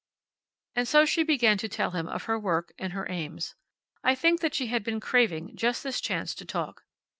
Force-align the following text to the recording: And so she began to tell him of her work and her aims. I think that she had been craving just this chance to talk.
And 0.75 0.87
so 0.87 1.05
she 1.05 1.21
began 1.21 1.59
to 1.59 1.69
tell 1.69 1.91
him 1.91 2.07
of 2.07 2.23
her 2.23 2.39
work 2.39 2.71
and 2.79 2.91
her 2.93 3.05
aims. 3.07 3.53
I 4.03 4.15
think 4.15 4.39
that 4.39 4.55
she 4.55 4.65
had 4.65 4.83
been 4.83 4.99
craving 4.99 5.55
just 5.55 5.83
this 5.83 6.01
chance 6.01 6.33
to 6.33 6.43
talk. 6.43 6.85